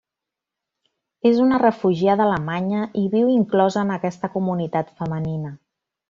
És 1.31 1.41
una 1.43 1.59
refugiada 1.63 2.25
alemanya, 2.27 2.79
i 3.05 3.07
viu 3.15 3.29
inclosa 3.37 3.83
en 3.87 3.95
aquesta 3.99 4.31
comunitat 4.39 4.91
femenina. 5.03 5.53